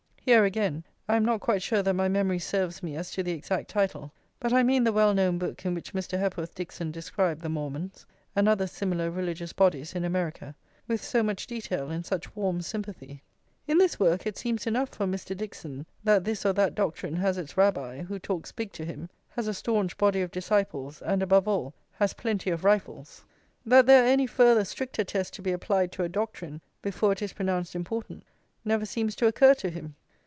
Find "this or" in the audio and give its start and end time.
16.23-16.53